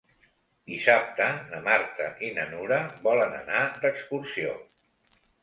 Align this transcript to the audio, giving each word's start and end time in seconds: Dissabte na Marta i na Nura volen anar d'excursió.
Dissabte 0.69 1.27
na 1.51 1.59
Marta 1.67 2.07
i 2.29 2.31
na 2.39 2.47
Nura 2.55 2.81
volen 3.05 3.37
anar 3.43 3.61
d'excursió. 3.85 4.59